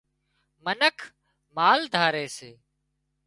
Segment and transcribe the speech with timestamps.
[0.63, 0.97] منک
[1.55, 2.51] مال ڌاري سي